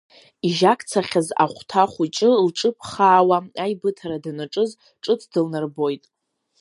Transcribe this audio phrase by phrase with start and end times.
[0.47, 4.71] Ижьакцахьаз ахәҭа хәыҷы лҿыԥхаауа аибыҭара данаҿыз
[5.03, 6.03] ҿыц дылнар-боит.